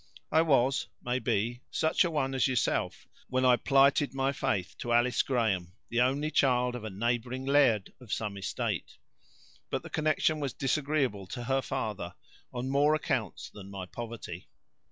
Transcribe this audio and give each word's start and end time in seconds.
I 0.31 0.41
was, 0.41 0.87
maybe, 1.03 1.61
such 1.69 2.03
an 2.05 2.11
one 2.11 2.33
as 2.33 2.47
yourself 2.47 3.07
when 3.27 3.45
I 3.45 3.55
plighted 3.55 4.15
my 4.15 4.31
faith 4.33 4.75
to 4.79 4.91
Alice 4.93 5.21
Graham, 5.21 5.73
the 5.89 6.01
only 6.01 6.31
child 6.31 6.73
of 6.73 6.83
a 6.83 6.89
neighboring 6.89 7.45
laird 7.45 7.93
of 8.01 8.11
some 8.11 8.35
estate. 8.35 8.97
But 9.69 9.83
the 9.83 9.91
connection 9.91 10.39
was 10.39 10.53
disagreeable 10.53 11.27
to 11.27 11.43
her 11.43 11.61
father, 11.61 12.15
on 12.51 12.67
more 12.71 12.95
accounts 12.95 13.51
than 13.51 13.69
my 13.69 13.85
poverty. 13.85 14.49